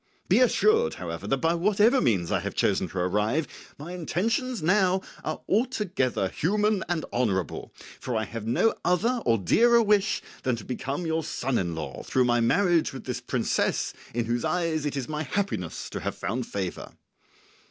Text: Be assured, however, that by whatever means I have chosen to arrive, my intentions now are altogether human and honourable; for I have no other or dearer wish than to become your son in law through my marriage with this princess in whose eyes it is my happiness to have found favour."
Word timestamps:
Be 0.27 0.39
assured, 0.39 0.95
however, 0.95 1.27
that 1.27 1.37
by 1.37 1.53
whatever 1.53 2.01
means 2.01 2.31
I 2.31 2.39
have 2.39 2.55
chosen 2.55 2.89
to 2.89 2.97
arrive, 2.97 3.47
my 3.77 3.93
intentions 3.93 4.63
now 4.63 5.03
are 5.23 5.41
altogether 5.47 6.27
human 6.29 6.83
and 6.89 7.05
honourable; 7.13 7.71
for 7.99 8.15
I 8.17 8.23
have 8.25 8.47
no 8.47 8.73
other 8.83 9.21
or 9.27 9.37
dearer 9.37 9.79
wish 9.83 10.23
than 10.41 10.55
to 10.55 10.65
become 10.65 11.05
your 11.05 11.23
son 11.23 11.59
in 11.59 11.75
law 11.75 12.01
through 12.01 12.25
my 12.25 12.39
marriage 12.39 12.93
with 12.93 13.03
this 13.03 13.21
princess 13.21 13.93
in 14.11 14.25
whose 14.25 14.43
eyes 14.43 14.87
it 14.87 14.97
is 14.97 15.07
my 15.07 15.21
happiness 15.21 15.87
to 15.91 15.99
have 15.99 16.15
found 16.15 16.47
favour." 16.47 16.93